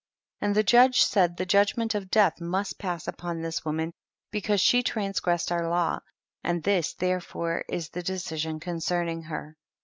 41. 0.39 0.49
And 0.49 0.55
the 0.55 0.63
judge 0.63 1.01
said 1.03 1.37
the 1.37 1.45
judg 1.45 1.77
ment 1.77 1.93
of 1.93 2.09
death 2.09 2.37
7nust 2.39 2.79
pass 2.79 3.07
upon 3.07 3.39
this 3.41 3.63
woman 3.63 3.93
because 4.31 4.59
she 4.59 4.81
transgressed 4.81 5.51
our 5.51 5.69
law, 5.69 5.99
and 6.43 6.63
this 6.63 6.95
therefore 6.95 7.63
is 7.69 7.89
the 7.89 8.01
deci 8.01 8.39
sion 8.39 8.59
concerning 8.59 9.21
her. 9.21 9.55